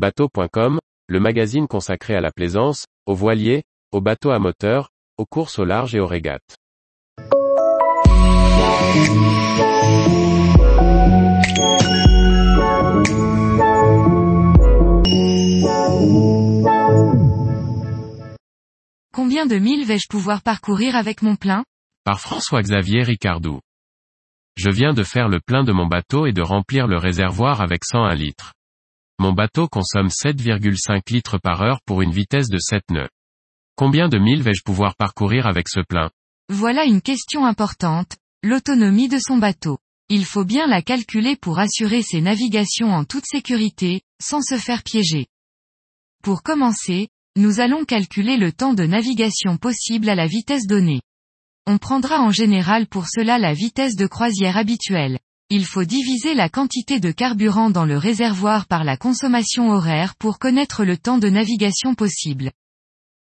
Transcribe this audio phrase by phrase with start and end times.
[0.00, 0.78] Bateau.com,
[1.08, 4.88] le magazine consacré à la plaisance, aux voiliers, aux bateaux à moteur,
[5.18, 6.56] aux courses au large et aux régates.
[19.12, 21.62] Combien de milles vais-je pouvoir parcourir avec mon plein?
[22.04, 23.60] Par François-Xavier Ricardou.
[24.56, 27.84] Je viens de faire le plein de mon bateau et de remplir le réservoir avec
[27.84, 28.54] 101 litres.
[29.20, 33.10] Mon bateau consomme 7,5 litres par heure pour une vitesse de 7 nœuds.
[33.76, 36.08] Combien de milles vais-je pouvoir parcourir avec ce plein?
[36.48, 39.76] Voilà une question importante, l'autonomie de son bateau.
[40.08, 44.82] Il faut bien la calculer pour assurer ses navigations en toute sécurité, sans se faire
[44.82, 45.26] piéger.
[46.22, 51.02] Pour commencer, nous allons calculer le temps de navigation possible à la vitesse donnée.
[51.66, 55.18] On prendra en général pour cela la vitesse de croisière habituelle.
[55.52, 60.38] Il faut diviser la quantité de carburant dans le réservoir par la consommation horaire pour
[60.38, 62.52] connaître le temps de navigation possible.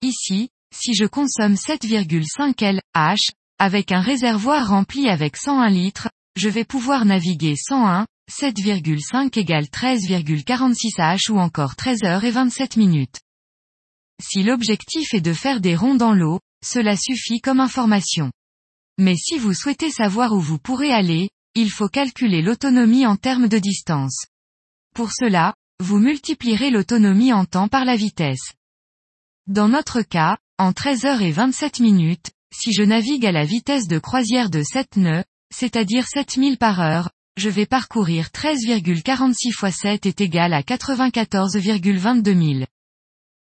[0.00, 6.64] Ici, si je consomme 7,5 LH, avec un réservoir rempli avec 101 litres, je vais
[6.64, 13.20] pouvoir naviguer 101, 7,5 égale 13,46 H ou encore 13 heures et 27 minutes.
[14.22, 18.32] Si l'objectif est de faire des ronds dans l'eau, cela suffit comme information.
[18.96, 21.28] Mais si vous souhaitez savoir où vous pourrez aller,
[21.60, 24.26] il faut calculer l'autonomie en termes de distance.
[24.94, 28.52] Pour cela, vous multiplierez l'autonomie en temps par la vitesse.
[29.48, 33.88] Dans notre cas, en 13 heures et 27 minutes, si je navigue à la vitesse
[33.88, 40.06] de croisière de 7 nœuds, c'est-à-dire 7000 par heure, je vais parcourir 13,46 x 7
[40.06, 42.66] est égal à 94,22 000.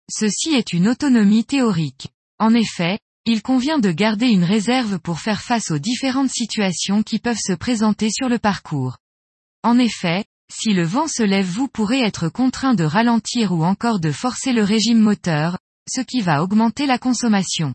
[0.09, 2.07] Ceci est une autonomie théorique.
[2.39, 7.19] En effet, il convient de garder une réserve pour faire face aux différentes situations qui
[7.19, 8.97] peuvent se présenter sur le parcours.
[9.63, 13.99] En effet, si le vent se lève vous pourrez être contraint de ralentir ou encore
[13.99, 15.57] de forcer le régime moteur,
[15.89, 17.73] ce qui va augmenter la consommation.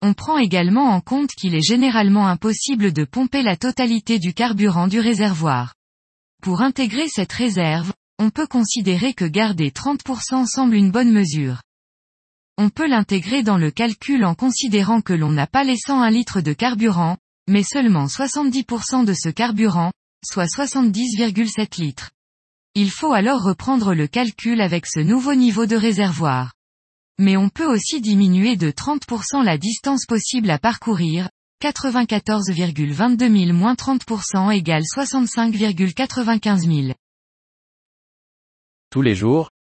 [0.00, 4.88] On prend également en compte qu'il est généralement impossible de pomper la totalité du carburant
[4.88, 5.74] du réservoir.
[6.42, 11.60] Pour intégrer cette réserve, on peut considérer que garder 30% semble une bonne mesure.
[12.60, 16.40] On peut l'intégrer dans le calcul en considérant que l'on n'a pas les 101 litres
[16.40, 17.16] de carburant,
[17.48, 19.92] mais seulement 70% de ce carburant,
[20.24, 22.10] soit 70,7 litres.
[22.74, 26.52] Il faut alors reprendre le calcul avec ce nouveau niveau de réservoir.
[27.20, 31.30] Mais on peut aussi diminuer de 30% la distance possible à parcourir,
[31.62, 36.94] 94,22 000 moins 30% égale 65,95 000.
[38.90, 39.50] Tous les jours,